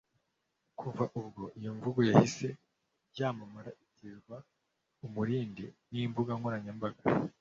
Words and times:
Kuva 0.79 1.03
ubwo 1.19 1.43
iyo 1.59 1.71
mvugo 1.77 1.99
yahise 2.09 2.47
yamamara 3.17 3.71
itizwa 3.85 4.35
umurindi 5.05 5.65
n’imbuga 5.91 6.31
nkoranyambaga 6.39 7.01